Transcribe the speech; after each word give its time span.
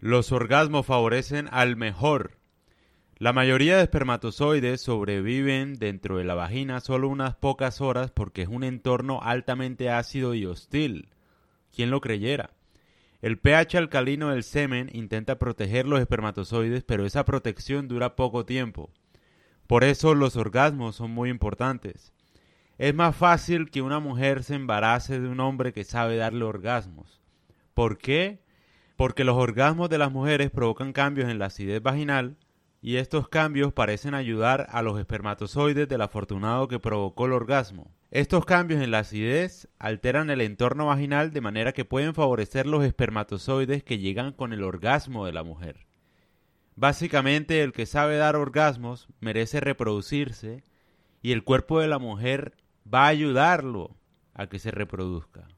Los 0.00 0.32
orgasmos 0.32 0.86
favorecen 0.86 1.46
al 1.52 1.76
mejor. 1.76 2.38
La 3.18 3.34
mayoría 3.34 3.76
de 3.76 3.82
espermatozoides 3.82 4.80
sobreviven 4.80 5.74
dentro 5.74 6.16
de 6.16 6.24
la 6.24 6.34
vagina 6.34 6.80
solo 6.80 7.06
unas 7.10 7.34
pocas 7.36 7.82
horas 7.82 8.10
porque 8.10 8.40
es 8.40 8.48
un 8.48 8.64
entorno 8.64 9.20
altamente 9.22 9.90
ácido 9.90 10.34
y 10.34 10.46
hostil. 10.46 11.10
¿Quién 11.70 11.90
lo 11.90 12.00
creyera? 12.00 12.48
El 13.20 13.38
pH 13.38 13.76
alcalino 13.76 14.30
del 14.30 14.42
semen 14.42 14.88
intenta 14.94 15.38
proteger 15.38 15.86
los 15.86 16.00
espermatozoides, 16.00 16.82
pero 16.82 17.04
esa 17.04 17.26
protección 17.26 17.86
dura 17.86 18.16
poco 18.16 18.46
tiempo. 18.46 18.90
Por 19.66 19.84
eso 19.84 20.14
los 20.14 20.36
orgasmos 20.36 20.96
son 20.96 21.10
muy 21.10 21.28
importantes. 21.28 22.14
Es 22.78 22.94
más 22.94 23.14
fácil 23.14 23.70
que 23.70 23.82
una 23.82 24.00
mujer 24.00 24.44
se 24.44 24.54
embarace 24.54 25.20
de 25.20 25.28
un 25.28 25.40
hombre 25.40 25.74
que 25.74 25.84
sabe 25.84 26.16
darle 26.16 26.44
orgasmos. 26.44 27.20
¿Por 27.74 27.98
qué? 27.98 28.40
Porque 29.00 29.24
los 29.24 29.38
orgasmos 29.38 29.88
de 29.88 29.96
las 29.96 30.12
mujeres 30.12 30.50
provocan 30.50 30.92
cambios 30.92 31.30
en 31.30 31.38
la 31.38 31.46
acidez 31.46 31.82
vaginal 31.82 32.36
y 32.82 32.96
estos 32.96 33.30
cambios 33.30 33.72
parecen 33.72 34.12
ayudar 34.12 34.66
a 34.68 34.82
los 34.82 35.00
espermatozoides 35.00 35.88
del 35.88 36.02
afortunado 36.02 36.68
que 36.68 36.80
provocó 36.80 37.24
el 37.24 37.32
orgasmo. 37.32 37.94
Estos 38.10 38.44
cambios 38.44 38.82
en 38.82 38.90
la 38.90 38.98
acidez 38.98 39.70
alteran 39.78 40.28
el 40.28 40.42
entorno 40.42 40.84
vaginal 40.84 41.32
de 41.32 41.40
manera 41.40 41.72
que 41.72 41.86
pueden 41.86 42.12
favorecer 42.12 42.66
los 42.66 42.84
espermatozoides 42.84 43.82
que 43.82 43.96
llegan 43.96 44.34
con 44.34 44.52
el 44.52 44.62
orgasmo 44.62 45.24
de 45.24 45.32
la 45.32 45.44
mujer. 45.44 45.86
Básicamente 46.76 47.62
el 47.62 47.72
que 47.72 47.86
sabe 47.86 48.18
dar 48.18 48.36
orgasmos 48.36 49.08
merece 49.18 49.60
reproducirse 49.60 50.62
y 51.22 51.32
el 51.32 51.42
cuerpo 51.42 51.80
de 51.80 51.88
la 51.88 51.98
mujer 51.98 52.52
va 52.86 53.04
a 53.04 53.08
ayudarlo 53.08 53.96
a 54.34 54.46
que 54.48 54.58
se 54.58 54.70
reproduzca. 54.70 55.48